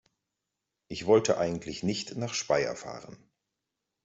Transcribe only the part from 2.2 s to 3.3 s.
Speyer fahren